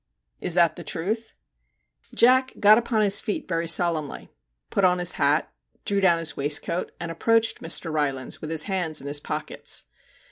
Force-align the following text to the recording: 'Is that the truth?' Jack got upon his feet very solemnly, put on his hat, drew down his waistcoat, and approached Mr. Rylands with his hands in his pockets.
'Is 0.41 0.55
that 0.55 0.77
the 0.77 0.83
truth?' 0.83 1.35
Jack 2.15 2.53
got 2.59 2.79
upon 2.79 3.01
his 3.01 3.19
feet 3.19 3.47
very 3.47 3.67
solemnly, 3.67 4.31
put 4.71 4.83
on 4.83 4.97
his 4.97 5.11
hat, 5.21 5.53
drew 5.85 6.01
down 6.01 6.17
his 6.17 6.35
waistcoat, 6.35 6.91
and 6.99 7.11
approached 7.11 7.61
Mr. 7.61 7.93
Rylands 7.93 8.41
with 8.41 8.49
his 8.49 8.63
hands 8.63 8.99
in 8.99 9.05
his 9.05 9.19
pockets. 9.19 9.83